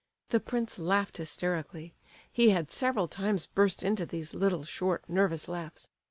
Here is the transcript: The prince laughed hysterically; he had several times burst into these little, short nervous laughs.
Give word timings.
The 0.29 0.39
prince 0.39 0.79
laughed 0.79 1.17
hysterically; 1.17 1.93
he 2.31 2.49
had 2.49 2.71
several 2.71 3.07
times 3.07 3.45
burst 3.45 3.83
into 3.83 4.03
these 4.07 4.33
little, 4.33 4.63
short 4.63 5.07
nervous 5.07 5.47
laughs. 5.47 5.89